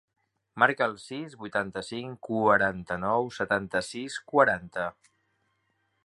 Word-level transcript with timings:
Marca 0.61 0.85
el 0.91 0.95
sis, 1.01 1.33
vuitanta-cinc, 1.41 2.15
quaranta-nou, 2.27 3.29
setanta-sis, 3.37 4.17
quaranta. 4.33 4.87